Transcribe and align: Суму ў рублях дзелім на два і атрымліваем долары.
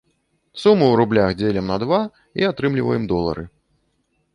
Суму 0.61 0.85
ў 0.87 0.93
рублях 1.01 1.29
дзелім 1.43 1.69
на 1.75 1.79
два 1.85 2.01
і 2.43 2.51
атрымліваем 2.51 3.03
долары. 3.17 3.51